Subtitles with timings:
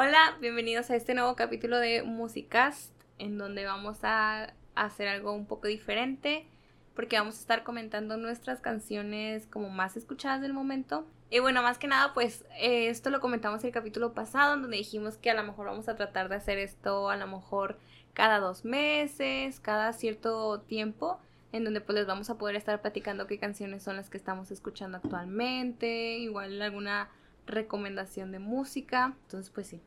[0.00, 5.44] Hola, bienvenidos a este nuevo capítulo de Musicast, en donde vamos a hacer algo un
[5.44, 6.46] poco diferente,
[6.94, 11.04] porque vamos a estar comentando nuestras canciones como más escuchadas del momento.
[11.30, 14.76] Y bueno, más que nada, pues eh, esto lo comentamos el capítulo pasado, en donde
[14.76, 17.76] dijimos que a lo mejor vamos a tratar de hacer esto a lo mejor
[18.12, 21.18] cada dos meses, cada cierto tiempo,
[21.50, 24.52] en donde pues les vamos a poder estar platicando qué canciones son las que estamos
[24.52, 27.10] escuchando actualmente, igual alguna
[27.48, 29.16] recomendación de música.
[29.24, 29.82] Entonces, pues sí.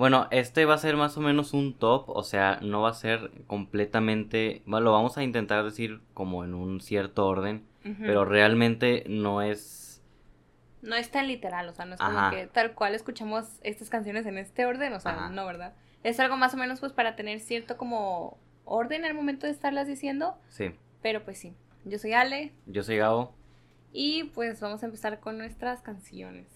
[0.00, 2.94] Bueno, este va a ser más o menos un top, o sea, no va a
[2.94, 7.66] ser completamente, bueno, lo vamos a intentar decir como en un cierto orden,
[7.98, 10.02] pero realmente no es...
[10.80, 14.24] No es tan literal, o sea, no es como que tal cual escuchamos estas canciones
[14.24, 15.74] en este orden, o sea, no, ¿verdad?
[16.02, 19.86] Es algo más o menos pues para tener cierto como orden al momento de estarlas
[19.86, 20.38] diciendo.
[20.48, 20.74] Sí.
[21.02, 21.52] Pero pues sí,
[21.84, 22.54] yo soy Ale.
[22.64, 23.34] Yo soy Gabo.
[23.92, 26.46] Y pues vamos a empezar con nuestras canciones.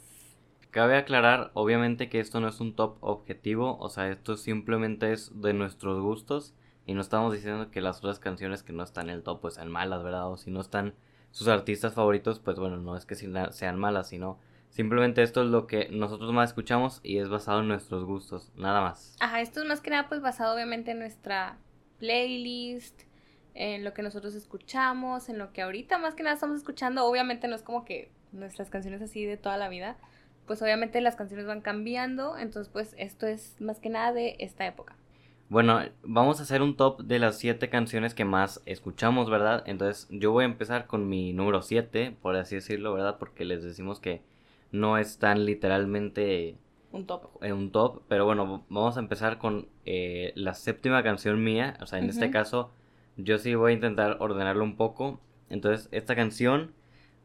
[0.75, 5.31] Cabe aclarar, obviamente, que esto no es un top objetivo, o sea, esto simplemente es
[5.41, 6.53] de nuestros gustos
[6.85, 9.55] y no estamos diciendo que las otras canciones que no están en el top pues
[9.55, 10.29] sean malas, ¿verdad?
[10.29, 10.97] O si no están
[11.31, 15.69] sus artistas favoritos, pues bueno, no es que sean malas, sino simplemente esto es lo
[15.69, 19.15] que nosotros más escuchamos y es basado en nuestros gustos, nada más.
[19.21, 21.57] Ajá, esto es más que nada pues basado obviamente en nuestra
[22.01, 23.03] playlist,
[23.55, 27.47] en lo que nosotros escuchamos, en lo que ahorita más que nada estamos escuchando, obviamente
[27.47, 29.99] no es como que nuestras canciones así de toda la vida,
[30.47, 34.67] pues obviamente las canciones van cambiando, entonces pues esto es más que nada de esta
[34.67, 34.97] época.
[35.49, 39.63] Bueno, vamos a hacer un top de las siete canciones que más escuchamos, ¿verdad?
[39.67, 43.19] Entonces yo voy a empezar con mi número 7, por así decirlo, ¿verdad?
[43.19, 44.23] Porque les decimos que
[44.73, 46.57] no es tan literalmente
[46.91, 47.43] un top.
[47.43, 51.99] Un top, pero bueno, vamos a empezar con eh, la séptima canción mía, o sea,
[51.99, 52.71] en este caso
[53.17, 55.21] yo sí voy a intentar ordenarlo un poco.
[55.51, 56.73] Entonces, esta canción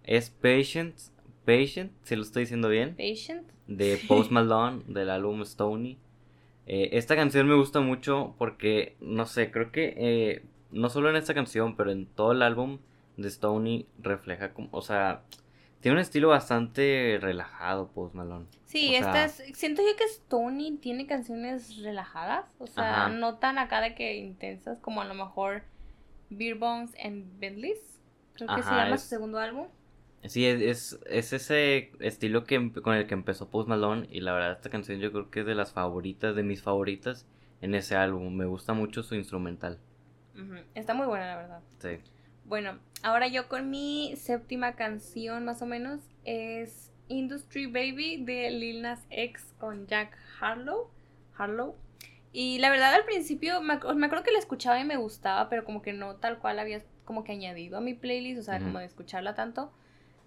[0.04, 1.12] es Patience
[1.46, 2.96] Patient, si lo estoy diciendo bien.
[2.96, 3.48] Patient.
[3.68, 5.98] De Post Malone, del álbum Stony.
[6.66, 11.16] Eh, esta canción me gusta mucho porque, no sé, creo que eh, no solo en
[11.16, 12.80] esta canción, pero en todo el álbum
[13.18, 15.24] de Stony refleja como, o sea,
[15.82, 18.46] tiene un estilo bastante relajado Post Malone.
[18.66, 23.96] Sí, estas, siento yo que Stony tiene canciones relajadas, o sea, no tan acá de
[23.96, 25.64] que intensas como a lo mejor
[26.30, 28.00] Beer Bones and Bentleys,
[28.34, 29.68] creo que se llama su segundo álbum.
[30.26, 34.52] Sí, es, es, ese estilo que, con el que empezó Post Malone y la verdad
[34.52, 37.26] esta canción yo creo que es de las favoritas, de mis favoritas
[37.62, 38.36] en ese álbum.
[38.36, 39.80] Me gusta mucho su instrumental.
[40.76, 41.62] Está muy buena la verdad.
[41.80, 42.00] Sí.
[42.46, 48.82] Bueno, ahora yo con mi séptima canción más o menos es Industry Baby de Lil
[48.82, 50.90] Nas X con Jack Harlow.
[51.38, 51.76] Harlow.
[52.32, 55.82] Y la verdad al principio me, acuerdo que la escuchaba y me gustaba, pero como
[55.82, 58.86] que no tal cual había como que añadido a mi playlist, o sea, como de
[58.86, 59.72] escucharla tanto.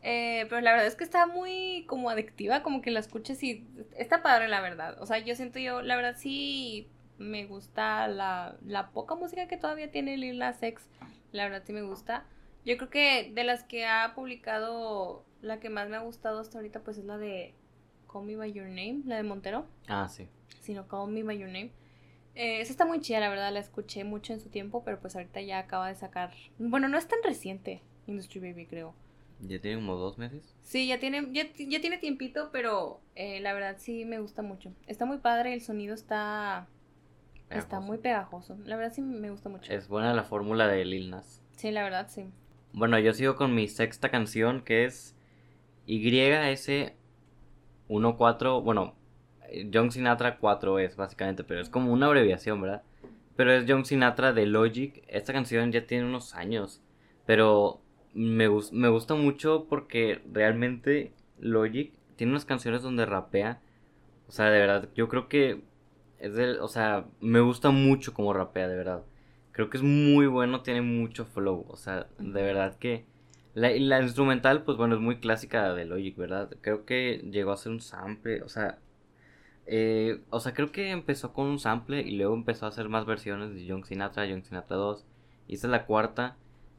[0.02, 3.66] Eh, pero la verdad es que está muy como adictiva, como que la escuches y
[3.96, 5.00] está padre la verdad.
[5.00, 9.56] O sea, yo siento yo, la verdad sí me gusta la, la poca música que
[9.56, 10.84] todavía tiene Lil Nas X.
[11.30, 12.26] La verdad sí me gusta.
[12.64, 16.58] Yo creo que de las que ha publicado, la que más me ha gustado hasta
[16.58, 17.54] ahorita pues es la de
[18.12, 19.66] Call Me By Your Name, la de Montero.
[19.88, 20.28] Ah, sí.
[20.60, 21.70] Sino Call Me By Your Name.
[22.34, 25.16] Eh, esa está muy chida, la verdad, la escuché mucho en su tiempo, pero pues
[25.16, 26.32] ahorita ya acaba de sacar...
[26.58, 28.94] Bueno, no es tan reciente, Industry Baby, creo.
[29.44, 30.54] ¿Ya tiene como dos meses?
[30.62, 34.72] Sí, ya tiene, ya, tiene tiempito, pero eh, la verdad sí me gusta mucho.
[34.86, 36.68] Está muy padre, el sonido está...
[37.50, 38.56] Está muy pegajoso.
[38.64, 39.70] La verdad sí me gusta mucho.
[39.70, 41.42] Es buena la fórmula de Lil Nas.
[41.56, 42.30] Sí, la verdad sí.
[42.72, 45.14] Bueno, yo sigo con mi sexta canción que es
[45.86, 48.62] YS14.
[48.62, 48.94] Bueno,
[49.66, 52.84] Young Sinatra 4 es básicamente, pero es como una abreviación, ¿verdad?
[53.36, 55.04] Pero es Young Sinatra de Logic.
[55.08, 56.80] Esta canción ya tiene unos años.
[57.26, 57.81] Pero
[58.14, 63.60] me, me gusta mucho porque realmente Logic tiene unas canciones donde rapea.
[64.28, 65.62] O sea, de verdad, yo creo que
[66.18, 69.02] es del, o sea, me gusta mucho como rapea, de verdad.
[69.52, 71.66] Creo que es muy bueno, tiene mucho flow.
[71.68, 73.06] O sea, de verdad que...
[73.54, 76.50] La, la instrumental, pues bueno, es muy clásica de Logic, ¿verdad?
[76.62, 78.78] Creo que llegó a ser un sample, o sea...
[79.66, 83.06] Eh, o sea, creo que empezó con un sample y luego empezó a hacer más
[83.06, 85.04] versiones de Young Sinatra, Young Sinatra 2.
[85.48, 86.36] Y esta es la cuarta.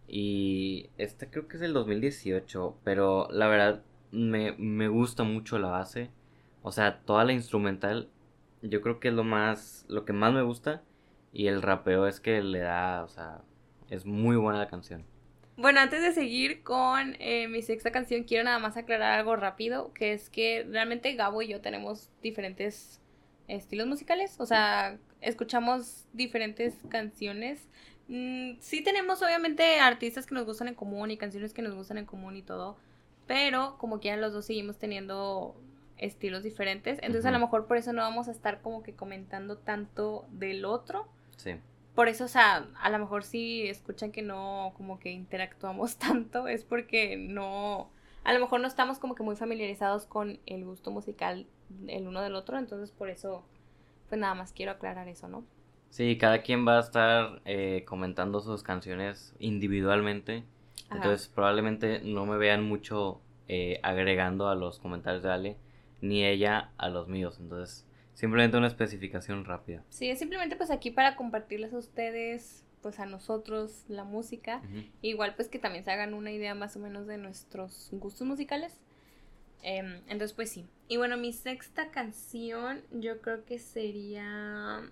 [0.07, 5.69] Y esta creo que es del 2018, pero la verdad me, me gusta mucho la
[5.69, 6.09] base.
[6.61, 8.09] O sea, toda la instrumental
[8.63, 10.81] yo creo que es lo más, lo que más me gusta.
[11.31, 13.41] Y el rapeo es que le da, o sea,
[13.89, 15.05] es muy buena la canción.
[15.57, 19.93] Bueno, antes de seguir con eh, mi sexta canción, quiero nada más aclarar algo rápido,
[19.93, 23.01] que es que realmente Gabo y yo tenemos diferentes
[23.47, 27.67] estilos musicales, o sea, escuchamos diferentes canciones
[28.07, 31.97] Mm, sí tenemos obviamente artistas que nos gustan en común y canciones que nos gustan
[31.97, 32.77] en común y todo,
[33.27, 35.55] pero como que ya los dos seguimos teniendo
[35.97, 36.99] estilos diferentes.
[37.01, 40.65] Entonces a lo mejor por eso no vamos a estar como que comentando tanto del
[40.65, 41.07] otro.
[41.37, 41.55] Sí.
[41.95, 46.47] Por eso, o sea, a lo mejor si escuchan que no como que interactuamos tanto,
[46.47, 47.89] es porque no,
[48.23, 51.45] a lo mejor no estamos como que muy familiarizados con el gusto musical
[51.87, 53.43] el uno del otro, entonces por eso,
[54.09, 55.43] pues nada más quiero aclarar eso, ¿no?
[55.93, 60.43] Sí, cada quien va a estar eh, comentando sus canciones individualmente,
[60.89, 65.57] entonces probablemente no me vean mucho eh, agregando a los comentarios de Ale,
[66.01, 67.85] ni ella a los míos, entonces
[68.15, 69.83] simplemente una especificación rápida.
[69.89, 74.63] Sí, es simplemente pues aquí para compartirles a ustedes, pues a nosotros la música,
[75.03, 78.79] igual pues que también se hagan una idea más o menos de nuestros gustos musicales.
[79.61, 80.65] Em, entonces pues sí.
[80.87, 84.89] Y bueno, mi sexta canción yo creo que sería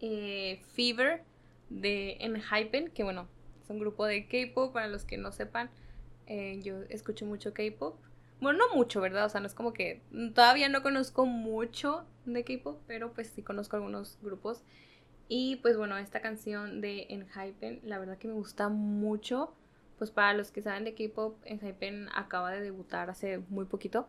[0.00, 1.22] eh, Fever
[1.70, 3.28] de Enhypen, que bueno,
[3.62, 5.70] es un grupo de K-pop, para los que no sepan,
[6.26, 7.96] eh, yo escucho mucho K-pop.
[8.40, 9.24] Bueno, no mucho, ¿verdad?
[9.24, 10.02] O sea, no es como que
[10.34, 14.62] todavía no conozco mucho de K-pop, pero pues sí conozco algunos grupos.
[15.28, 19.54] Y pues bueno, esta canción de Enhypen, la verdad que me gusta mucho.
[19.98, 24.06] Pues para los que saben de K-pop, Enhypen acaba de debutar hace muy poquito.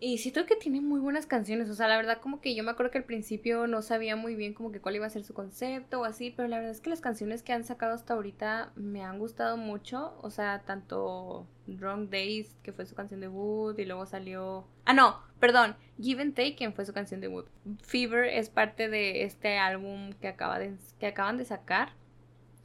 [0.00, 2.70] Y siento que tiene muy buenas canciones, o sea, la verdad como que yo me
[2.70, 5.34] acuerdo que al principio no sabía muy bien como que cuál iba a ser su
[5.34, 8.70] concepto o así, pero la verdad es que las canciones que han sacado hasta ahorita
[8.76, 13.86] me han gustado mucho, o sea, tanto Wrong Days, que fue su canción debut, y
[13.86, 14.68] luego salió...
[14.84, 17.46] Ah, no, perdón, Give and Take, fue su canción debut.
[17.82, 21.90] Fever es parte de este álbum que, acaba de, que acaban de sacar.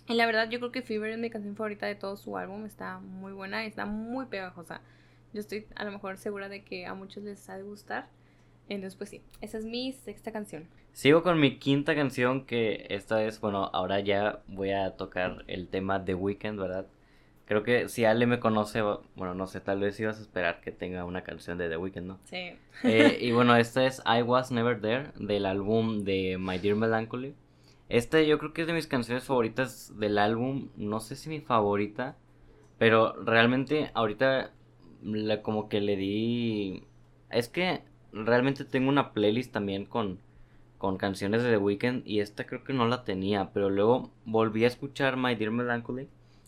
[0.08, 2.66] Y la verdad yo creo que Fever es mi canción favorita de todo su álbum,
[2.66, 4.82] está muy buena, está muy pegajosa.
[5.34, 8.08] Yo estoy a lo mejor segura de que a muchos les ha de gustar.
[8.70, 10.68] Entonces, pues sí, esa es mi sexta canción.
[10.94, 15.68] Sigo con mi quinta canción, que esta es, bueno, ahora ya voy a tocar el
[15.68, 16.86] tema de Weekend, ¿verdad?
[17.46, 18.82] Creo que si Ale me conoce,
[19.16, 22.08] bueno, no sé, tal vez ibas a esperar que tenga una canción de The Weeknd,
[22.08, 22.20] ¿no?
[22.26, 22.54] Sí.
[22.84, 27.36] Eh, y bueno, esta es I Was Never There, del álbum de My Dear Melancholy.
[27.90, 31.42] Esta yo creo que es de mis canciones favoritas del álbum, no sé si mi
[31.42, 32.16] favorita,
[32.78, 34.52] pero realmente ahorita
[35.42, 36.84] como que le di...
[37.30, 40.20] Es que realmente tengo una playlist también con,
[40.78, 44.64] con canciones de The Weeknd y esta creo que no la tenía, pero luego volví
[44.66, 46.08] a escuchar My Dear Melancholy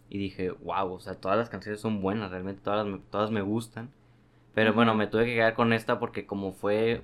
[0.10, 3.90] y dije, wow, o sea, todas las canciones son buenas, realmente todas, todas me gustan.
[4.54, 7.04] Pero bueno, me tuve que quedar con esta porque como fue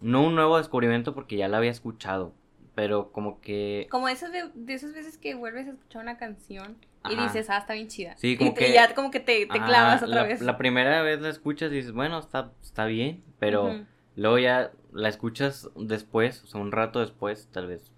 [0.00, 2.32] no un nuevo descubrimiento porque ya la había escuchado,
[2.74, 3.86] pero como que...
[3.90, 6.76] Como esas de, de esas veces que vuelves a escuchar una canción
[7.08, 8.16] y dices, ah, está bien chida.
[8.16, 8.72] Sí, como y, que...
[8.72, 10.40] ya como que te, te clavas otra la, vez.
[10.42, 13.84] La primera vez la escuchas y dices, bueno, está, está bien, pero
[14.16, 17.92] luego ya la escuchas después, o sea, un rato después, tal vez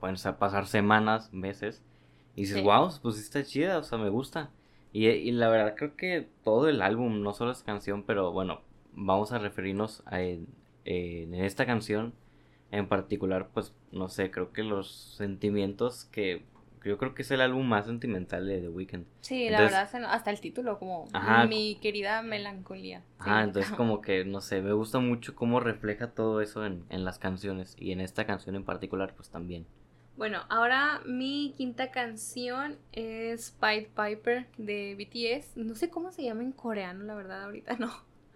[0.00, 1.82] pueden pasar semanas, meses,
[2.34, 4.50] y dices, wow, pues está chida, o sea, me gusta.
[4.92, 8.60] Y, y, la verdad creo que todo el álbum, no solo esa canción, pero bueno,
[8.92, 10.48] vamos a referirnos a en,
[10.84, 12.12] en esta canción
[12.72, 16.42] en particular, pues no sé, creo que los sentimientos que
[16.84, 19.04] yo creo que es el álbum más sentimental de The Weeknd.
[19.20, 21.06] Sí, la verdad, hasta el título, como
[21.48, 23.02] mi querida melancolía.
[23.20, 27.18] Ah, entonces como que, no sé, me gusta mucho cómo refleja todo eso en, las
[27.18, 29.66] canciones y en esta canción en particular, pues también.
[30.16, 35.56] Bueno, ahora mi quinta canción es Pied Piper de BTS.
[35.56, 37.92] No sé cómo se llama en coreano, la verdad, ahorita no.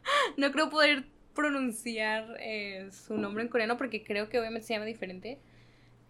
[0.37, 1.07] No creo poder
[1.37, 5.39] pronunciar eh, su nombre en coreano porque creo que obviamente se llama diferente.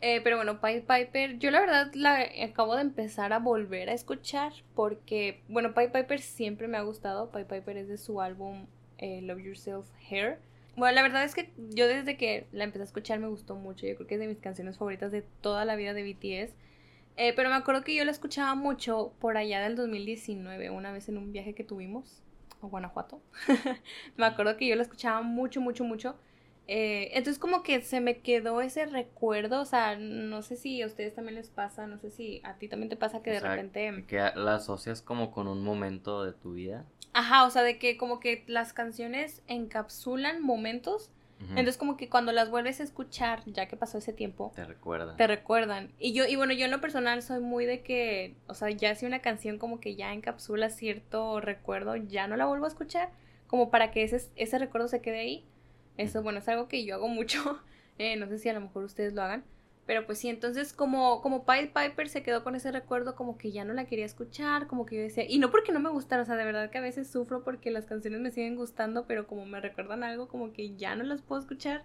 [0.00, 3.93] Eh, pero bueno, Pied Piper, yo la verdad la acabo de empezar a volver a
[3.93, 7.31] escuchar porque, bueno, Pied Piper siempre me ha gustado.
[7.31, 8.67] Pied Piper es de su álbum
[8.98, 10.39] eh, Love Yourself Hair.
[10.77, 13.86] Bueno, la verdad es que yo desde que la empecé a escuchar me gustó mucho.
[13.86, 16.55] Yo creo que es de mis canciones favoritas de toda la vida de BTS.
[17.17, 21.08] Eh, pero me acuerdo que yo la escuchaba mucho por allá del 2019, una vez
[21.08, 22.22] en un viaje que tuvimos
[22.63, 23.20] a Guanajuato.
[24.17, 26.17] me acuerdo que yo la escuchaba mucho, mucho, mucho.
[26.69, 30.86] Eh, entonces como que se me quedó ese recuerdo, o sea, no sé si a
[30.86, 34.05] ustedes también les pasa, no sé si a ti también te pasa que de repente...
[34.08, 36.84] Que la asocias como con un momento de tu vida.
[37.13, 42.32] Ajá, o sea, de que como que las canciones encapsulan momentos, entonces como que cuando
[42.32, 44.52] las vuelves a escuchar, ya que pasó ese tiempo...
[44.55, 45.16] Te recuerdan.
[45.16, 45.93] Te recuerdan.
[45.98, 48.94] Y yo, y bueno, yo en lo personal soy muy de que, o sea, ya
[48.94, 53.10] si una canción como que ya encapsula cierto recuerdo, ya no la vuelvo a escuchar,
[53.46, 55.44] como para que ese, ese recuerdo se quede ahí.
[55.96, 57.60] Eso, bueno, es algo que yo hago mucho.
[57.98, 59.43] Eh, no sé si a lo mejor ustedes lo hagan.
[59.86, 63.52] Pero pues sí, entonces como, como Pied Piper se quedó con ese recuerdo como que
[63.52, 66.22] ya no la quería escuchar, como que yo decía, y no porque no me gustara,
[66.22, 69.28] o sea, de verdad que a veces sufro porque las canciones me siguen gustando, pero
[69.28, 71.84] como me recuerdan algo, como que ya no las puedo escuchar.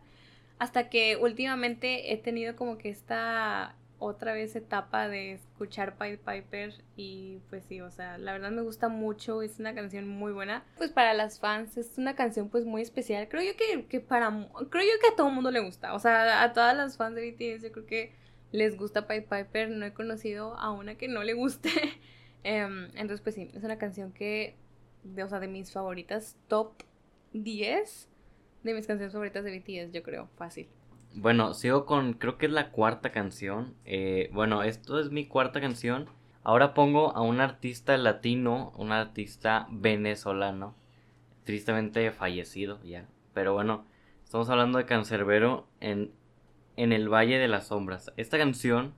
[0.58, 6.74] Hasta que últimamente he tenido como que esta otra vez etapa de escuchar Pied Piper
[6.96, 10.65] y pues sí, o sea, la verdad me gusta mucho, es una canción muy buena.
[10.77, 13.29] Pues para las fans es una canción pues muy especial.
[13.29, 14.29] Creo yo que, que para
[14.70, 17.15] creo yo que a todo el mundo le gusta, o sea, a todas las fans
[17.15, 18.15] de BTS yo creo que
[18.51, 21.70] les gusta Pied Piper, no he conocido a una que no le guste.
[22.43, 24.55] Em, entonces pues sí, es una canción que
[25.05, 26.74] o sea, de mis favoritas top
[27.34, 28.10] 10
[28.63, 30.67] de mis canciones favoritas de BTS, yo creo, fácil.
[31.13, 33.75] Bueno, sigo con, creo que es la cuarta canción.
[33.86, 36.10] Eh, bueno, esto es mi cuarta canción.
[36.44, 40.74] Ahora pongo a un artista latino, un artista venezolano,
[41.44, 43.08] tristemente fallecido ya.
[43.34, 43.86] Pero bueno,
[44.24, 46.12] estamos hablando de Cancerbero en,
[46.77, 48.12] en el Valle de las Sombras.
[48.18, 48.94] Esta canción,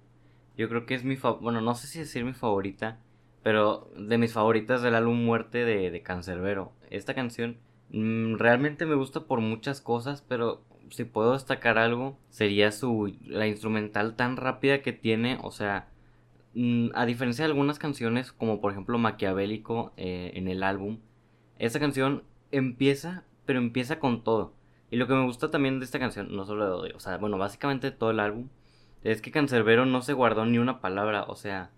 [0.55, 3.00] yo creo que es mi bueno, no sé si decir mi favorita,
[3.41, 6.72] pero de mis favoritas del álbum Muerte de, de Cancerbero.
[6.91, 7.58] Esta canción
[7.89, 13.48] mm, realmente me gusta por muchas cosas, pero si puedo destacar algo, sería su la
[13.48, 15.88] instrumental tan rápida que tiene, o sea,
[16.56, 21.00] mm, a diferencia de algunas canciones, como por ejemplo Maquiavélico eh, en el álbum,
[21.60, 24.54] esta canción empieza, pero empieza con todo.
[24.92, 27.38] Y lo que me gusta también de esta canción, no solo de, o sea, bueno,
[27.38, 28.50] básicamente todo el álbum,
[29.04, 31.72] es que Cancerbero no se guardó ni una palabra, o sea,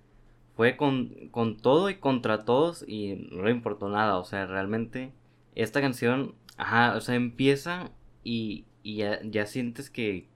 [0.55, 5.11] fue con, con todo y contra todos y no le importó nada, o sea, realmente
[5.55, 7.91] esta canción, ajá, o sea, empieza
[8.23, 10.27] y, y ya, sientes que,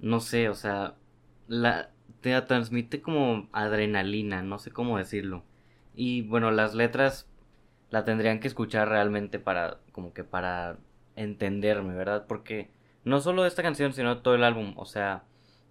[0.00, 0.96] no sé, o sea,
[1.48, 5.44] la, te transmite como adrenalina, no sé cómo decirlo.
[5.94, 7.26] Y bueno, las letras
[7.88, 10.76] la tendrían que escuchar realmente para, como que para
[11.16, 12.26] entenderme, ¿verdad?
[12.28, 12.68] Porque
[13.04, 15.24] no solo esta canción, sino todo el álbum, o sea,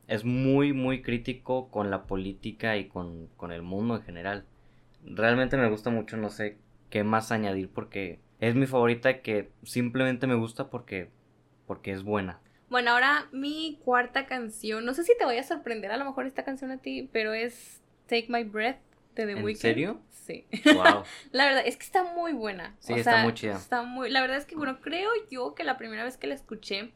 [0.08, 4.46] es muy, muy crítico con la política y con, con el mundo en general.
[5.06, 6.58] Realmente me gusta mucho, no sé
[6.90, 11.12] qué más añadir porque es mi favorita que simplemente me gusta porque
[11.70, 12.40] porque es buena.
[12.72, 16.26] Bueno, ahora mi cuarta canción, no sé si te voy a sorprender a lo mejor
[16.26, 18.80] esta canción a ti, pero es Take My Breath
[19.14, 19.50] de The Weeknd.
[19.50, 20.02] ¿En serio?
[20.10, 20.48] Sí.
[20.66, 21.04] Wow.
[21.32, 22.76] la verdad es que está muy buena.
[22.80, 23.56] Sí, está muy chida.
[23.56, 26.34] Está muy, la verdad es que bueno, creo yo que la primera vez que la
[26.34, 26.92] escuché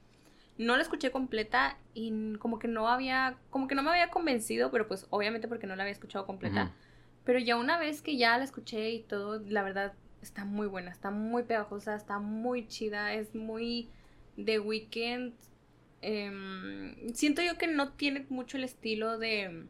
[0.58, 4.72] no la escuché completa y como que no había, como que no me había convencido,
[4.72, 6.72] pero pues obviamente porque no la había escuchado completa.
[7.25, 10.89] Pero ya una vez que ya la escuché y todo, la verdad está muy buena,
[10.89, 13.92] está muy pegajosa, está muy chida, es muy
[14.36, 15.34] The Weeknd,
[16.02, 19.68] em, siento yo que no tiene mucho el estilo de,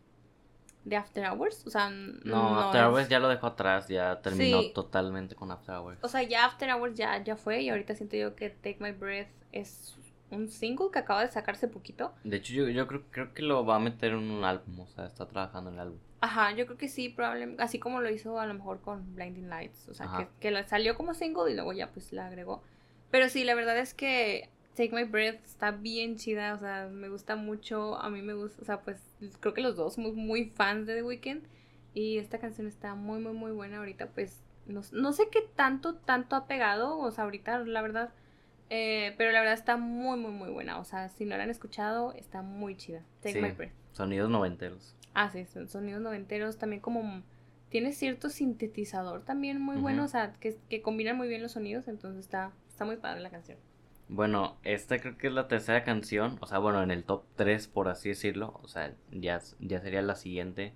[0.86, 1.65] de After Hours.
[1.65, 6.00] O sea, no, After Hours ya lo dejó atrás, ya terminó totalmente con After Hours.
[6.01, 8.91] O sea, ya After Hours ya, ya fue y ahorita siento yo que Take My
[8.91, 9.96] Breath es
[10.32, 12.13] un single que acaba de sacarse poquito.
[12.24, 14.88] De hecho, yo, yo creo, creo que lo va a meter en un álbum, o
[14.88, 16.00] sea, está trabajando en el álbum.
[16.22, 19.50] Ajá, yo creo que sí, probablemente, así como lo hizo a lo mejor con Blinding
[19.50, 22.63] Lights, o sea, que, que salió como single y luego ya pues la agregó.
[23.13, 27.10] Pero sí, la verdad es que Take My Breath está bien chida, o sea, me
[27.10, 29.03] gusta mucho, a mí me gusta, o sea, pues
[29.39, 31.43] creo que los dos somos muy fans de The Weeknd
[31.93, 35.93] y esta canción está muy, muy, muy buena ahorita, pues no, no sé qué tanto,
[35.93, 38.15] tanto ha pegado, o sea, ahorita la verdad,
[38.72, 41.51] eh, pero la verdad está muy, muy, muy buena, o sea, si no la han
[41.51, 43.03] escuchado, está muy chida.
[43.22, 43.74] Take My Breath.
[43.91, 44.96] Sonidos noventeros.
[45.13, 47.22] Ah, sí, son sonidos noventeros, también como
[47.70, 51.88] tiene cierto sintetizador también muy bueno, o sea, que, que combinan muy bien los sonidos,
[51.88, 53.57] entonces está, está muy padre la canción.
[54.09, 57.67] Bueno, esta creo que es la tercera canción, o sea, bueno, en el top 3
[57.67, 60.73] por así decirlo, o sea, ya, ya sería la siguiente.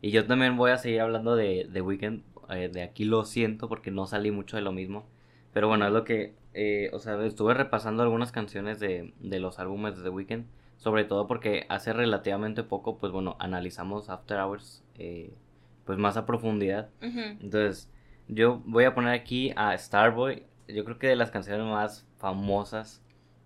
[0.00, 3.68] Y yo también voy a seguir hablando de, de Weekend, eh, de aquí lo siento
[3.68, 5.06] porque no salí mucho de lo mismo.
[5.52, 9.58] Pero bueno, es lo que, eh, o sea, estuve repasando algunas canciones de, de los
[9.58, 10.46] álbumes de The Weeknd,
[10.76, 15.34] sobre todo porque hace relativamente poco, pues bueno, analizamos After Hours, eh,
[15.84, 16.90] pues más a profundidad.
[17.00, 17.90] Entonces,
[18.28, 23.02] yo voy a poner aquí a Starboy, yo creo que de las canciones más famosas.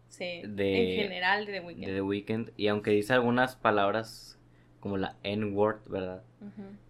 [0.08, 1.86] Sí, de, en general de The Weeknd.
[1.86, 2.50] De The Weeknd.
[2.56, 4.38] Y aunque dice algunas palabras
[4.80, 6.22] como la N-word, ¿verdad?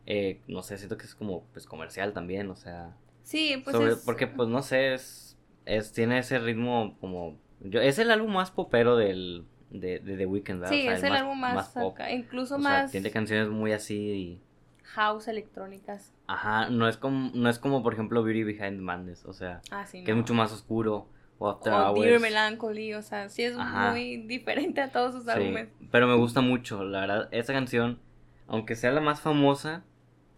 [0.06, 2.96] Eh, no sé, siento que es como pues comercial también, o sea.
[3.22, 7.38] Sí, pues Porque pues no sé, es, es, tiene ese ritmo como...
[7.60, 10.74] Yo, es el álbum más popero del, de, de The Weeknd, ¿verdad?
[10.74, 11.96] Sí, es el, álbum más, pop.
[12.10, 12.90] incluso más...
[12.90, 14.42] tiene canciones muy así y...
[14.84, 16.12] House electrónicas.
[16.32, 19.60] Ajá, no es como, no es como por ejemplo Beauty Behind the Madness, o sea,
[19.70, 21.06] ah, que es mucho más oscuro.
[21.38, 21.58] O,
[21.94, 25.68] Dear Melancholy, o sea, sí es muy diferente a todos sus álbumes.
[25.90, 27.98] pero me gusta mucho, la verdad, esa canción,
[28.46, 29.82] aunque sea la más famosa,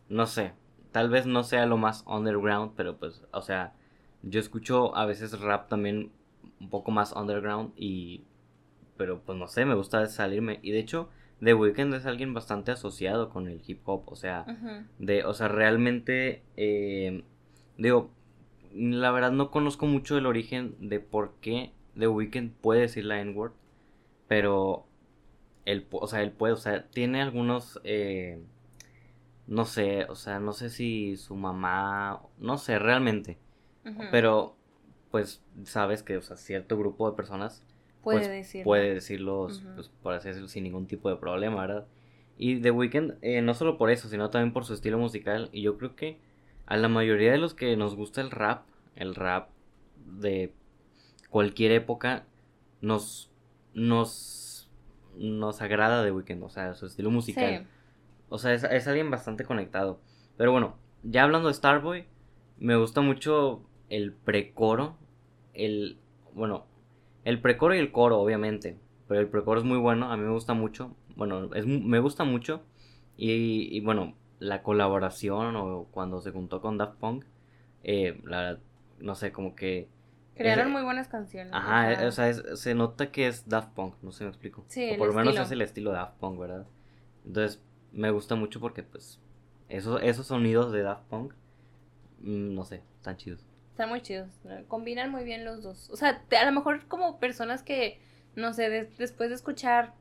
[0.09, 0.53] no sé,
[0.91, 3.75] tal vez no sea lo más underground, pero pues, o sea,
[4.23, 6.11] yo escucho a veces rap también
[6.59, 8.25] un poco más underground y,
[8.97, 10.59] pero pues no sé, me gusta salirme.
[10.63, 11.09] Y de hecho,
[11.41, 14.45] The Weeknd es alguien bastante asociado con el hip hop, o sea,
[14.99, 17.25] de, o sea, realmente, eh,
[17.77, 18.11] digo,
[18.73, 23.21] la verdad no conozco mucho el origen de por qué The Weeknd puede decir la
[23.21, 23.53] N-word,
[24.27, 24.87] pero
[25.65, 28.41] él, o sea, él puede, o sea, tiene algunos, eh,
[29.47, 33.37] no sé, o sea, no sé si su mamá, no sé realmente,
[34.11, 34.57] pero
[35.11, 37.63] pues sabes que, o sea, cierto grupo de personas
[38.05, 38.65] puede, pues, decirlo.
[38.65, 41.87] puede decirlos, pues, por así decirlo, sin ningún tipo de problema, ¿verdad?
[42.37, 45.63] Y The Weeknd, eh, no solo por eso, sino también por su estilo musical, y
[45.63, 46.19] yo creo que
[46.67, 49.51] a la mayoría de los que nos gusta el rap, el rap
[50.07, 50.53] de
[51.31, 52.27] cualquier época,
[52.81, 53.31] nos,
[53.73, 54.71] nos,
[55.17, 57.67] nos agrada The Weeknd, o sea, su estilo musical.
[58.29, 60.01] O sea, es, es, alguien bastante conectado.
[60.37, 62.07] Pero bueno, ya hablando de Starboy,
[62.59, 64.97] me gusta mucho el precoro,
[65.53, 65.99] el,
[66.33, 66.67] bueno,
[67.25, 68.79] el precoro y el coro, obviamente,
[69.09, 72.25] pero el precoro es muy bueno, a mí me gusta mucho, bueno, es, me gusta
[72.25, 72.63] mucho,
[73.17, 77.25] y, y bueno, la colaboración o cuando se juntó con Daft Punk,
[77.83, 78.59] eh, la,
[78.99, 79.89] no sé, como que...
[80.35, 81.53] Crearon muy buenas canciones.
[81.55, 84.65] Ajá, o sea, se nota que es Daft Punk, no sé me explico.
[84.67, 86.67] Sí, o por lo menos es el estilo de Daft Punk, ¿verdad?
[87.25, 87.63] Entonces,
[87.93, 89.21] me gusta mucho porque, pues,
[89.69, 91.35] esos, esos sonidos de Daft Punk,
[92.21, 93.47] mm, no sé, están chidos.
[93.75, 94.31] Están muy chidos,
[94.69, 95.91] combinan muy bien los dos.
[95.91, 97.99] O sea, a lo mejor como personas que,
[98.37, 99.95] no sé, después de escuchar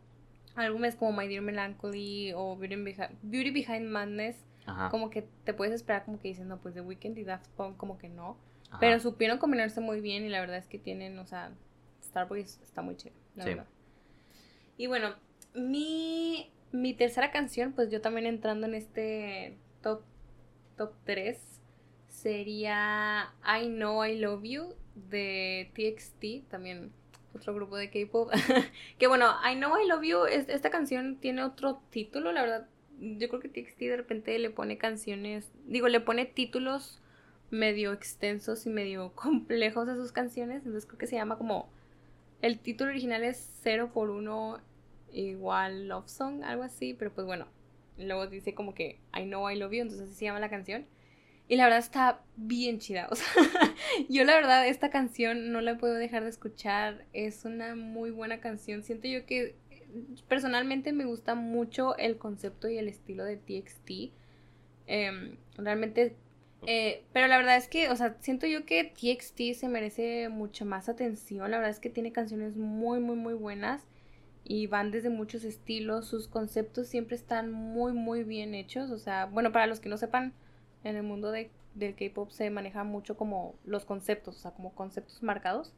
[0.54, 4.46] álbumes como My Dear Melancholy o Beauty Behind, Madness,
[4.92, 7.76] como que te puedes esperar como que dicen, no, pues The Weeknd y Daft Punk
[7.76, 8.38] como que no.
[8.80, 11.52] Pero supieron combinarse muy bien y la verdad es que tienen, o sea,
[12.04, 13.66] Starboy está muy chido, la verdad.
[14.78, 15.16] Y bueno,
[15.56, 20.04] mi, mi tercera canción, pues yo también entrando en este top,
[20.78, 21.53] top 3,
[22.14, 26.92] sería I Know I Love You de TXT, también
[27.34, 28.32] otro grupo de K-pop.
[29.00, 32.68] que bueno, I Know I Love You, esta canción tiene otro título, la verdad.
[33.00, 37.02] Yo creo que TXT de repente le pone canciones, digo, le pone títulos
[37.50, 40.58] medio extensos y medio complejos a sus canciones.
[40.58, 41.70] Entonces creo que se llama como.
[42.42, 44.60] El título original es 0 por 1
[45.14, 47.48] igual Love Song, algo así, pero pues bueno.
[47.98, 50.86] Luego dice como que I Know I Love You, entonces así se llama la canción.
[51.48, 53.08] Y la verdad está bien chida.
[53.12, 53.28] O sea,
[54.10, 57.06] yo la verdad esta canción no la puedo dejar de escuchar.
[57.14, 58.84] Es una muy buena canción.
[58.84, 59.56] Siento yo que
[60.28, 64.14] personalmente me gusta mucho el concepto y el estilo de TXT.
[64.88, 66.16] Em, realmente...
[66.66, 70.66] Eh, pero la verdad es que, o sea, siento yo que TXT se merece mucho
[70.66, 71.52] más atención.
[71.52, 73.86] La verdad es que tiene canciones muy, muy, muy buenas.
[74.46, 76.08] Y van desde muchos estilos.
[76.08, 78.92] Sus conceptos siempre están muy, muy bien hechos.
[78.92, 80.34] O sea, bueno, para los que no sepan,
[80.84, 84.74] en el mundo de, del K-pop se maneja mucho como los conceptos, o sea, como
[84.74, 85.74] conceptos marcados.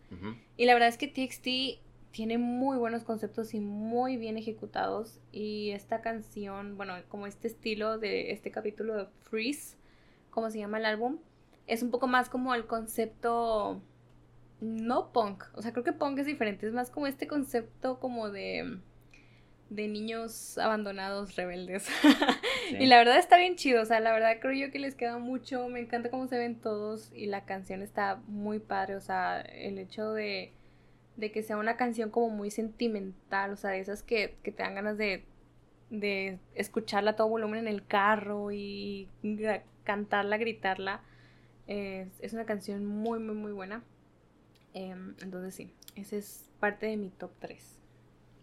[0.57, 5.19] Y la verdad es que TXT tiene muy buenos conceptos y muy bien ejecutados.
[5.31, 9.77] Y esta canción, bueno, como este estilo de este capítulo de Freeze,
[10.29, 11.17] como se llama el álbum,
[11.67, 13.81] es un poco más como el concepto
[14.61, 18.29] no punk, o sea, creo que punk es diferente, es más como este concepto como
[18.29, 18.79] de
[19.69, 21.87] de niños abandonados rebeldes.
[22.79, 25.17] y la verdad está bien chido, o sea, la verdad creo yo que les queda
[25.17, 29.41] mucho, me encanta cómo se ven todos y la canción está muy padre, o sea,
[29.41, 30.53] el hecho de,
[31.17, 34.63] de que sea una canción como muy sentimental, o sea, de esas que, que te
[34.63, 35.25] dan ganas de,
[35.89, 39.09] de escucharla a todo volumen en el carro y
[39.83, 41.01] cantarla, gritarla.
[41.67, 43.83] es una canción muy, muy, muy buena.
[44.73, 47.79] Em, entonces sí, esa es parte de mi top 3.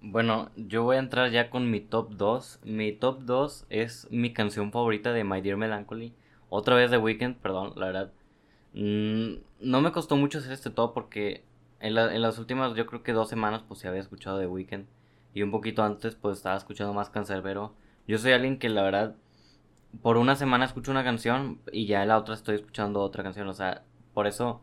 [0.04, 2.60] Bueno, yo voy a entrar ya con mi top 2.
[2.64, 6.12] Mi top 2 es mi canción favorita de My Dear Melancholy.
[6.48, 8.12] Otra vez de Weekend, perdón, la verdad.
[8.74, 11.44] Mm, no me costó mucho hacer este top porque
[11.78, 14.88] en, las últimas, yo creo que dos semanas, pues se había escuchado de Weekend.
[15.34, 17.74] Y un poquito antes, pues estaba escuchando más Cancerbero.
[18.08, 19.14] Yo soy alguien que la verdad,
[20.02, 23.48] por una semana escucho una canción y ya en la otra estoy escuchando otra canción.
[23.48, 23.84] O sea,
[24.14, 24.62] por eso,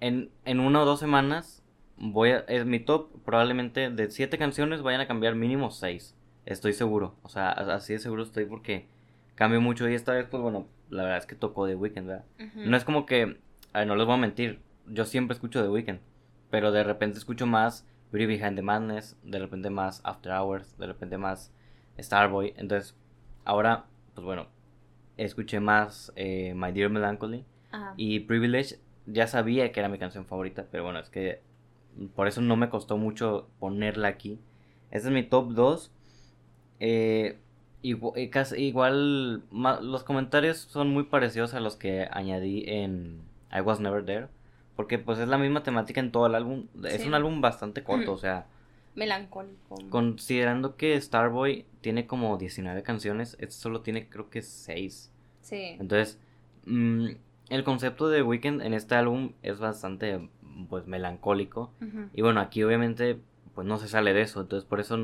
[0.00, 1.63] en, en una o dos semanas
[1.96, 6.16] voy a, es mi top probablemente de siete canciones vayan a cambiar mínimo seis.
[6.46, 7.14] Estoy seguro.
[7.22, 8.86] O sea, así de seguro estoy porque
[9.34, 12.24] cambio mucho y esta vez pues bueno, la verdad es que tocó The Weeknd, ¿verdad?
[12.54, 13.38] No es como que,
[13.74, 15.98] no les voy a mentir, yo siempre escucho The Weeknd,
[16.50, 20.86] pero de repente escucho más Beauty Behind the Madness, de repente más After Hours, de
[20.86, 21.52] repente más
[21.98, 22.96] Starboy, entonces
[23.44, 24.46] ahora pues bueno,
[25.16, 27.44] escuché más eh, My Dear Melancholy
[27.96, 31.42] y Privilege, ya sabía que era mi canción favorita, pero bueno, es que
[32.14, 34.38] por eso no me costó mucho ponerla aquí.
[34.90, 35.90] Este es mi top 2.
[36.80, 37.38] Eh,
[37.82, 43.80] igual, casi, igual los comentarios son muy parecidos a los que añadí en I Was
[43.80, 44.28] Never There.
[44.76, 46.66] Porque pues es la misma temática en todo el álbum.
[46.84, 48.46] Es un álbum bastante corto, o sea...
[48.94, 49.76] Melancólico.
[49.90, 55.12] Considerando que Starboy tiene como 19 canciones, este solo tiene creo que 6.
[55.40, 55.76] Sí.
[55.80, 56.20] Entonces,
[56.66, 57.08] mm,
[57.50, 60.28] el concepto de Weekend en este álbum es bastante
[60.68, 61.72] pues melancólico.
[62.14, 63.18] Y bueno, aquí obviamente
[63.54, 64.40] pues no se sale de eso.
[64.40, 64.96] Entonces, por eso,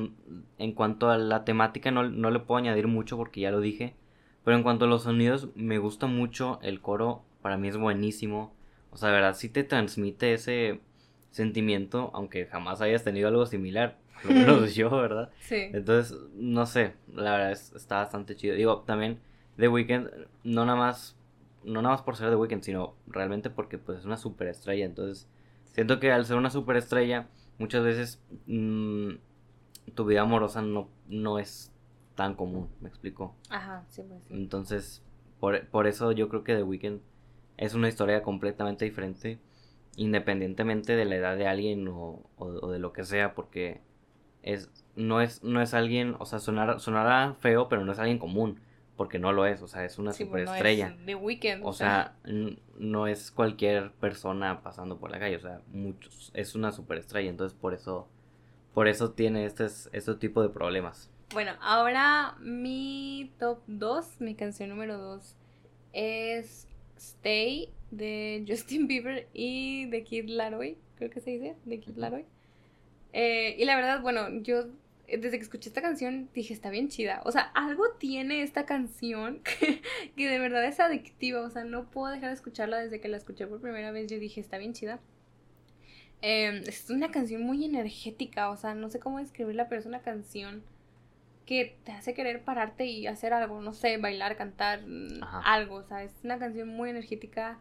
[0.59, 3.95] en cuanto a la temática, no, no le puedo añadir mucho porque ya lo dije.
[4.45, 7.23] Pero en cuanto a los sonidos, me gusta mucho el coro.
[7.43, 8.53] Para mí es buenísimo.
[8.91, 10.81] O sea, de verdad, sí te transmite ese
[11.31, 13.99] sentimiento, aunque jamás hayas tenido algo similar.
[14.25, 15.31] Lo menos yo, ¿verdad?
[15.41, 15.69] Sí.
[15.73, 18.57] Entonces, no sé, la verdad es, está bastante chido.
[18.57, 19.21] Digo, también
[19.57, 20.09] The Weeknd,
[20.43, 21.17] no nada más,
[21.65, 24.85] no nada más por ser The Weeknd, sino realmente porque pues es una superestrella.
[24.85, 25.29] Entonces,
[25.73, 27.29] siento que al ser una superestrella,
[27.59, 29.11] muchas veces mm,
[29.95, 31.73] tu vida amorosa no, no es
[32.15, 33.35] tan común, me explico.
[33.49, 34.35] Ajá, sí, pues sí.
[34.35, 35.03] Entonces,
[35.39, 37.01] por, por eso yo creo que The Weeknd
[37.57, 39.39] es una historia completamente diferente,
[39.97, 43.81] independientemente de la edad de alguien o, o, o de lo que sea, porque
[44.43, 48.19] es, no, es, no es alguien, o sea, sonará, sonará feo, pero no es alguien
[48.19, 48.61] común,
[49.01, 50.89] porque no lo es, o sea, es una Sí, no superestrella.
[50.89, 51.65] es The Weeknd.
[51.65, 52.17] O sea,
[52.79, 57.57] no es cualquier persona pasando por la calle, o sea, muchos, es una superestrella, entonces
[57.59, 58.09] por eso,
[58.75, 61.09] por eso tiene este, este tipo de problemas.
[61.33, 65.35] Bueno, ahora mi top 2, mi canción número 2
[65.95, 71.97] es Stay de Justin Bieber y de Kid Laroi, creo que se dice, de Kid
[71.97, 72.27] Laroi.
[73.15, 74.65] Eh, y la verdad, bueno, yo
[75.19, 77.23] desde que escuché esta canción dije, está bien chida.
[77.25, 79.83] O sea, algo tiene esta canción que,
[80.17, 81.41] que de verdad es adictiva.
[81.43, 84.11] O sea, no puedo dejar de escucharla desde que la escuché por primera vez.
[84.11, 85.01] Yo dije, está bien chida.
[86.23, 88.51] Eh, es una canción muy energética.
[88.51, 90.63] O sea, no sé cómo describirla, pero es una canción
[91.47, 93.61] que te hace querer pararte y hacer algo.
[93.61, 95.41] No sé, bailar, cantar, mm, Ajá.
[95.53, 95.77] algo.
[95.77, 97.59] O sea, es una canción muy energética.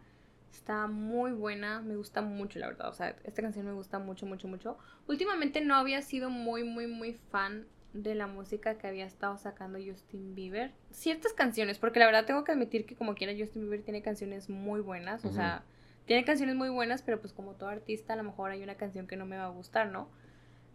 [0.52, 2.88] Está muy buena, me gusta mucho, la verdad.
[2.88, 4.76] O sea, esta canción me gusta mucho, mucho, mucho.
[5.08, 9.78] Últimamente no había sido muy, muy, muy fan de la música que había estado sacando
[9.84, 10.72] Justin Bieber.
[10.90, 14.48] Ciertas canciones, porque la verdad tengo que admitir que como quiera Justin Bieber tiene canciones
[14.48, 15.24] muy buenas.
[15.24, 15.64] O sea,
[16.06, 19.06] tiene canciones muy buenas, pero pues como todo artista a lo mejor hay una canción
[19.06, 20.08] que no me va a gustar, ¿no?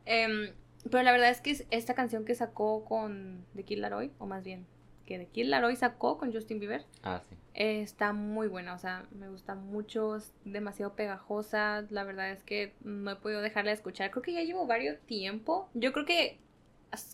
[0.05, 0.51] Em,
[0.89, 4.25] pero la verdad es que es- esta canción que sacó con The Kid Laroi, o
[4.27, 4.65] más bien,
[5.05, 7.35] que Kid Laroi sacó con Justin Bieber, Ah, sí.
[7.53, 12.43] eh, está muy buena, o sea, me gusta mucho, es demasiado pegajosa, la verdad es
[12.43, 16.05] que no he podido dejarla de escuchar, creo que ya llevo varios tiempo, yo creo
[16.05, 16.39] que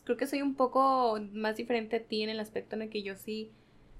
[0.04, 3.01] creo que soy un poco más diferente a ti en el aspecto en el que
[3.04, 3.51] yo sí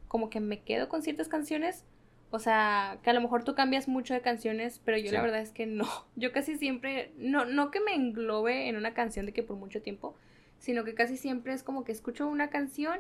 [0.08, 1.86] como que me quedo con ciertas canciones,
[2.30, 5.42] o sea, que a lo mejor tú cambias mucho de canciones, pero yo la verdad
[5.42, 9.34] es que no, yo casi siempre, no, no que me englobe en una canción de
[9.34, 10.16] que por mucho tiempo,
[10.60, 13.00] sino que casi siempre es como que escucho una canción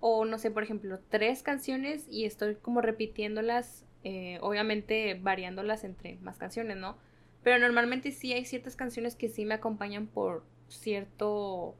[0.00, 6.16] o no sé, por ejemplo, tres canciones y estoy como repitiéndolas, eh, obviamente variándolas entre
[6.16, 6.96] más canciones, ¿no?
[7.42, 11.76] Pero normalmente sí hay ciertas canciones que sí me acompañan por cierto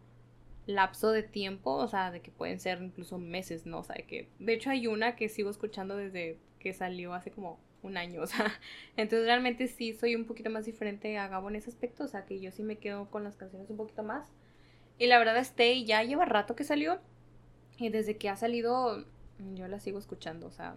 [0.66, 3.78] lapso de tiempo, o sea, de que pueden ser incluso meses, ¿no?
[3.80, 7.30] O sea, de que de hecho hay una que sigo escuchando desde que salió hace
[7.30, 8.52] como un año, o sea,
[8.96, 12.26] entonces realmente sí soy un poquito más diferente a Gabo en ese aspecto, o sea,
[12.26, 14.30] que yo sí me quedo con las canciones un poquito más.
[14.98, 17.00] Y la verdad, Stay ya lleva rato que salió.
[17.80, 19.04] Y desde que ha salido,
[19.54, 20.46] yo la sigo escuchando.
[20.46, 20.76] O sea,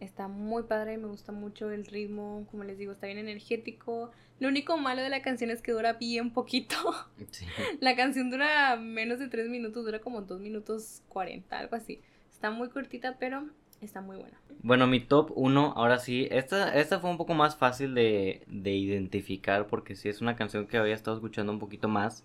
[0.00, 2.46] está muy padre, me gusta mucho el ritmo.
[2.50, 4.10] Como les digo, está bien energético.
[4.38, 6.76] Lo único malo de la canción es que dura bien poquito.
[7.30, 7.46] Sí.
[7.80, 12.00] La canción dura menos de 3 minutos, dura como 2 minutos 40, algo así.
[12.30, 13.46] Está muy cortita, pero
[13.80, 14.38] está muy buena.
[14.62, 18.72] Bueno, mi top 1, ahora sí, esta, esta fue un poco más fácil de, de
[18.72, 22.24] identificar porque sí es una canción que había estado escuchando un poquito más.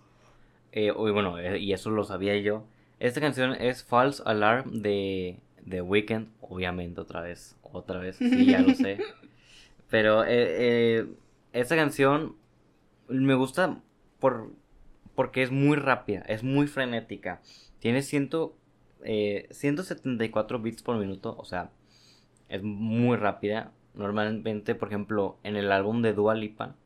[0.72, 2.64] Eh, y bueno, eh, y eso lo sabía yo.
[2.98, 8.60] Esta canción es False Alarm de The Weeknd, obviamente otra vez, otra vez, sí, ya
[8.60, 8.98] lo sé.
[9.90, 11.06] Pero eh, eh,
[11.52, 12.36] esta canción
[13.08, 13.80] me gusta
[14.18, 14.50] por,
[15.14, 17.42] porque es muy rápida, es muy frenética.
[17.80, 18.56] Tiene ciento,
[19.04, 21.70] eh, 174 bits por minuto, o sea,
[22.48, 23.72] es muy rápida.
[23.94, 26.76] Normalmente, por ejemplo, en el álbum de Dua Lipa,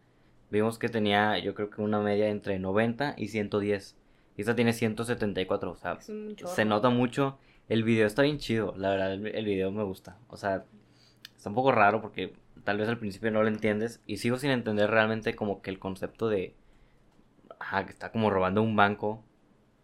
[0.50, 3.96] vimos que tenía, yo creo que una media entre 90 y 110.
[4.40, 7.36] Y esta tiene 174, o sea, se nota mucho.
[7.68, 10.16] El video está bien chido, la verdad, el, el video me gusta.
[10.28, 10.64] O sea,
[11.36, 12.32] está un poco raro porque
[12.64, 14.00] tal vez al principio no lo entiendes.
[14.06, 16.54] Y sigo sin entender realmente como que el concepto de...
[17.58, 19.22] Ajá, que está como robando un banco.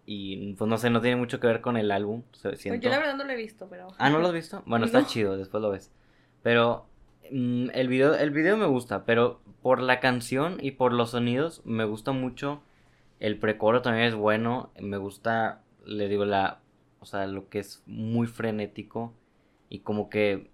[0.07, 2.23] Y pues no sé, no tiene mucho que ver con el álbum.
[2.31, 2.83] Pues siento.
[2.83, 3.88] yo la verdad no lo he visto, pero...
[3.99, 4.62] Ah, ¿no lo has visto?
[4.64, 5.92] Bueno, está chido, después lo ves.
[6.42, 6.87] Pero
[7.31, 11.61] mm, el video, el video me gusta, pero por la canción y por los sonidos
[11.66, 12.62] me gusta mucho.
[13.20, 14.70] El precoro también es bueno.
[14.81, 16.61] Me gusta, le digo, la,
[17.00, 19.14] o sea, lo que es muy frenético
[19.68, 20.50] y como que,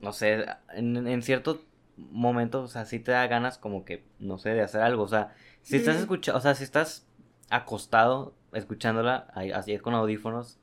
[0.00, 1.62] no sé, en, en cierto
[1.96, 5.02] momento, o sea, sí te da ganas como que, no sé, de hacer algo.
[5.02, 7.06] O sea, si estás escuchando, o sea, si estás
[7.50, 10.58] acostado escuchándola, así con audífonos,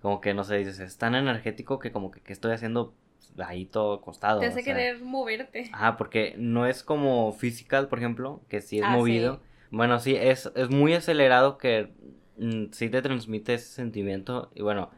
[0.00, 2.94] como que no sé, dices, es tan energético que como que, que estoy haciendo
[3.38, 4.40] ahí todo acostado.
[4.40, 5.70] Te o hace sea, querer moverte.
[5.72, 9.40] Ajá, porque no es como physical, por ejemplo, que sí es Ah, movido, sí.
[9.72, 11.94] Bueno, sí, es, es muy acelerado que
[12.36, 14.50] mm, sí te transmite ese sentimiento.
[14.54, 14.90] Y bueno,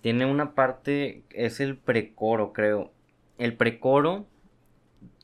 [0.00, 2.90] tiene una parte, es el precoro, creo.
[3.36, 4.26] El precoro,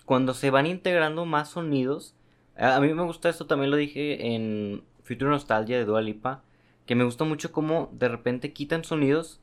[0.04, 2.14] cuando se van integrando más sonidos.
[2.56, 6.44] A mí me gusta esto, también lo dije en Future Nostalgia de Dua Lipa.
[6.84, 9.40] Que me gusta mucho cómo de repente quitan sonidos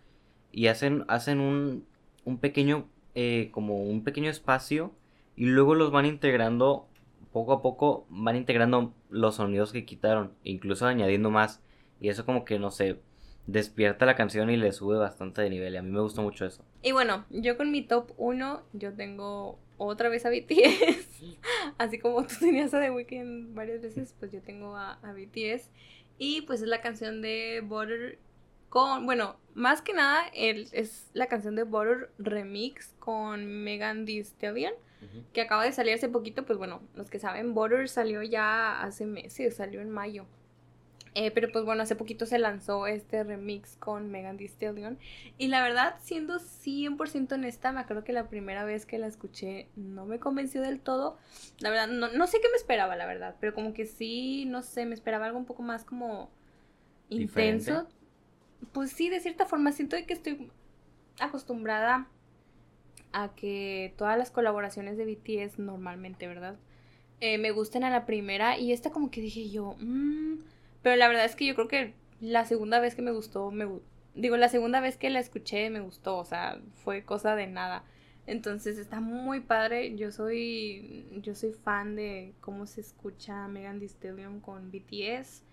[0.52, 1.88] y hacen, hacen un,
[2.26, 4.92] un pequeño, eh, como un pequeño espacio.
[5.36, 6.88] Y luego los van integrando
[7.32, 11.62] poco a poco van integrando los sonidos que quitaron, incluso añadiendo más.
[12.00, 13.00] Y eso como que, no sé,
[13.48, 15.74] despierta la canción y le sube bastante de nivel.
[15.74, 16.64] Y a mí me gustó mucho eso.
[16.82, 21.38] Y bueno, yo con mi top 1, yo tengo otra vez a BTS.
[21.78, 25.70] Así como tú tenías a The Weeknd varias veces, pues yo tengo a, a BTS.
[26.18, 28.20] Y pues es la canción de Butter
[28.72, 34.24] con, bueno, más que nada el, es la canción de Butter Remix con Megan Thee
[34.24, 34.74] Stallion
[35.34, 39.06] que acaba de salir hace poquito, pues bueno, los que saben, Butter salió ya hace
[39.06, 40.26] meses, salió en mayo.
[41.14, 44.98] Eh, pero pues bueno, hace poquito se lanzó este remix con Megan Thee Stallion.
[45.38, 49.68] Y la verdad, siendo 100% honesta, me acuerdo que la primera vez que la escuché
[49.76, 51.18] no me convenció del todo.
[51.60, 53.36] La verdad, no, no sé qué me esperaba, la verdad.
[53.42, 56.30] Pero como que sí, no sé, me esperaba algo un poco más como
[57.10, 57.72] intenso.
[57.72, 58.01] ¿Diferente?
[58.74, 60.52] Pues sí, de cierta forma, siento que estoy
[61.20, 62.08] acostumbrada
[63.12, 66.58] a que todas las colaboraciones de BTS normalmente, ¿verdad?
[67.20, 70.40] Eh, me gustan a la primera y esta como que dije yo, "Mm",
[70.82, 73.68] pero la verdad es que yo creo que la segunda vez que me gustó, me
[74.16, 77.84] digo, la segunda vez que la escuché me gustó, o sea, fue cosa de nada.
[78.28, 83.88] Entonces está muy padre, yo soy, yo soy fan de cómo se escucha Megan Thee
[83.88, 85.44] Stallion con BTS.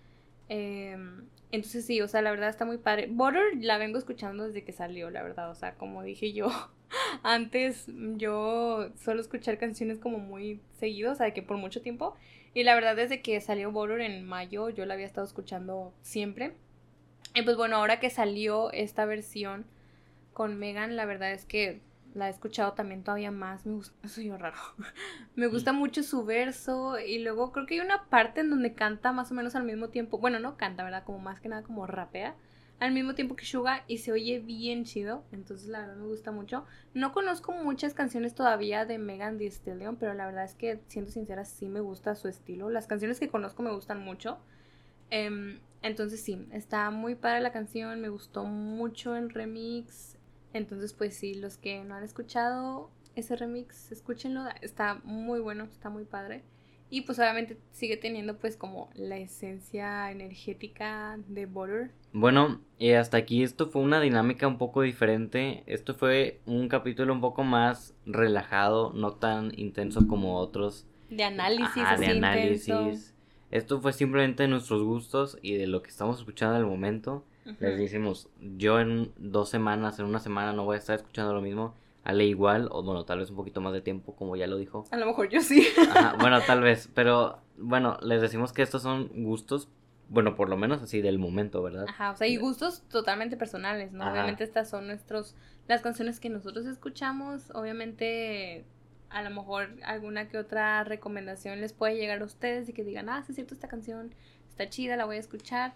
[0.48, 3.08] Em, entonces sí, o sea, la verdad está muy padre.
[3.11, 6.50] Butter la vengo escuchando desde que salió, la verdad, o sea, como dije yo,
[7.22, 12.14] antes yo suelo escuchar canciones como muy seguido, o sea, que por mucho tiempo.
[12.54, 16.54] Y la verdad, desde que salió Butter en mayo, yo la había estado escuchando siempre.
[17.34, 19.64] Y pues bueno, ahora que salió esta versión
[20.32, 21.80] con Megan, la verdad es que
[22.14, 23.66] la he escuchado también todavía más.
[23.66, 24.56] Me gusta, soy yo raro.
[25.36, 26.98] Me gusta mucho su verso.
[26.98, 29.88] Y luego creo que hay una parte en donde canta más o menos al mismo
[29.88, 30.18] tiempo.
[30.18, 31.04] Bueno, no canta, ¿verdad?
[31.04, 32.34] Como más que nada como rapea
[32.80, 36.30] al mismo tiempo que Suga y se oye bien chido, entonces la verdad me gusta
[36.30, 36.64] mucho.
[36.94, 41.10] No conozco muchas canciones todavía de Megan Thee Stallion, pero la verdad es que siendo
[41.10, 42.70] sincera sí me gusta su estilo.
[42.70, 44.38] Las canciones que conozco me gustan mucho.
[45.10, 50.17] Em, entonces sí, está muy padre la canción, me gustó mucho el remix.
[50.52, 55.90] Entonces pues sí, los que no han escuchado ese remix, escúchenlo, está muy bueno, está
[55.90, 56.42] muy padre.
[56.90, 61.90] Y pues obviamente sigue teniendo pues como la esencia energética de Butter.
[62.12, 65.64] Bueno, y hasta aquí esto fue una dinámica un poco diferente.
[65.66, 70.87] Esto fue un capítulo un poco más relajado, no tan intenso como otros.
[71.11, 72.68] De análisis, Ajá, de análisis.
[72.68, 73.12] intenso.
[73.50, 77.24] Esto fue simplemente de nuestros gustos y de lo que estamos escuchando al momento.
[77.61, 81.40] Les decimos, yo en dos semanas, en una semana no voy a estar escuchando lo
[81.40, 81.74] mismo.
[82.04, 84.84] Ale igual, o bueno, tal vez un poquito más de tiempo, como ya lo dijo.
[84.90, 85.66] A lo mejor yo sí.
[85.90, 89.68] Ajá, bueno, tal vez, pero bueno, les decimos que estos son gustos,
[90.08, 91.84] bueno, por lo menos así del momento, ¿verdad?
[91.88, 94.04] Ajá, o sea, y gustos totalmente personales, ¿no?
[94.04, 94.12] Ajá.
[94.12, 95.34] Obviamente estas son nuestros,
[95.66, 98.64] las canciones que nosotros escuchamos, obviamente
[99.11, 103.08] a lo mejor alguna que otra recomendación les puede llegar a ustedes y que digan,
[103.08, 104.14] ah, sí es cierto, esta canción
[104.48, 105.74] está chida, la voy a escuchar.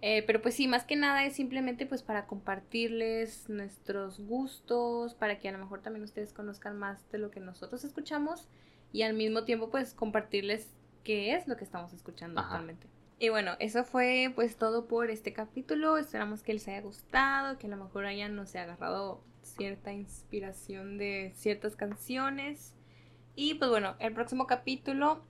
[0.00, 5.38] Eh, pero pues sí, más que nada es simplemente pues para compartirles nuestros gustos, para
[5.38, 8.48] que a lo mejor también ustedes conozcan más de lo que nosotros escuchamos
[8.92, 12.50] y al mismo tiempo pues compartirles qué es lo que estamos escuchando Ajá.
[12.50, 12.86] actualmente.
[13.18, 15.96] Y bueno, eso fue pues todo por este capítulo.
[15.96, 20.98] Esperamos que les haya gustado, que a lo mejor hayan, no sé, agarrado cierta inspiración
[20.98, 22.74] de ciertas canciones.
[23.36, 25.24] Y pues bueno, el próximo capítulo,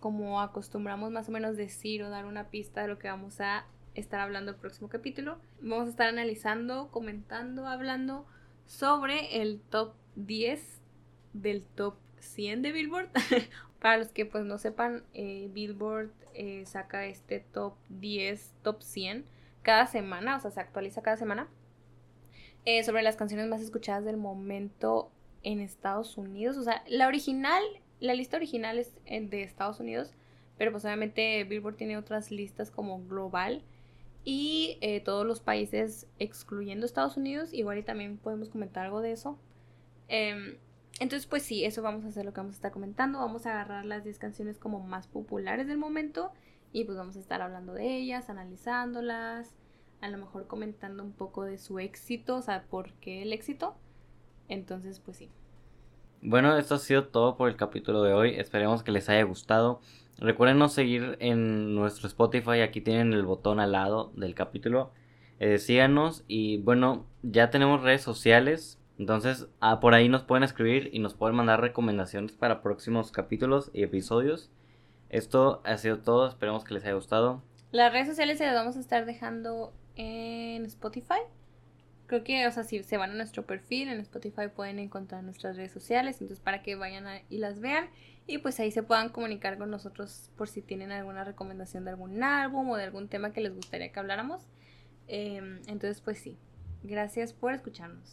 [0.00, 3.66] como acostumbramos más o menos decir o dar una pista de lo que vamos a
[3.96, 8.26] estar hablando el próximo capítulo, vamos a estar analizando, comentando, hablando
[8.66, 10.80] sobre el top 10
[11.32, 13.08] del top 100 de Billboard.
[13.80, 19.24] Para los que pues no sepan, eh, Billboard eh, saca este top 10, top 100
[19.62, 21.48] cada semana, o sea, se actualiza cada semana
[22.64, 25.10] eh, sobre las canciones más escuchadas del momento
[25.42, 26.56] en Estados Unidos.
[26.56, 27.62] O sea, la original,
[28.00, 30.14] la lista original es de Estados Unidos,
[30.58, 33.62] pero pues obviamente Billboard tiene otras listas como global
[34.26, 37.54] y eh, todos los países excluyendo Estados Unidos.
[37.54, 39.38] Igual y también podemos comentar algo de eso.
[40.08, 40.58] Em,
[40.98, 43.20] entonces, pues sí, eso vamos a hacer lo que vamos a estar comentando.
[43.20, 46.32] Vamos a agarrar las 10 canciones como más populares del momento
[46.72, 49.54] y pues vamos a estar hablando de ellas, analizándolas,
[50.00, 53.76] a lo mejor comentando un poco de su éxito, o sea, por qué el éxito.
[54.48, 55.30] Entonces, pues sí.
[56.28, 58.34] Bueno, esto ha sido todo por el capítulo de hoy.
[58.34, 59.80] Esperemos que les haya gustado.
[60.18, 62.62] Recuerden seguir en nuestro Spotify.
[62.62, 64.90] Aquí tienen el botón al lado del capítulo.
[65.38, 68.80] Eh, síganos y bueno, ya tenemos redes sociales.
[68.98, 73.70] Entonces, ah, por ahí nos pueden escribir y nos pueden mandar recomendaciones para próximos capítulos
[73.72, 74.50] y episodios.
[75.10, 76.26] Esto ha sido todo.
[76.26, 77.40] Esperemos que les haya gustado.
[77.70, 81.20] Las redes sociales se las vamos a estar dejando en Spotify.
[82.06, 85.56] Creo que, o sea, si se van a nuestro perfil en Spotify pueden encontrar nuestras
[85.56, 87.88] redes sociales, entonces para que vayan y las vean
[88.26, 92.22] y pues ahí se puedan comunicar con nosotros por si tienen alguna recomendación de algún
[92.22, 94.42] álbum o de algún tema que les gustaría que habláramos.
[95.08, 96.36] Em, entonces, pues sí,
[96.82, 98.04] gracias por escucharnos.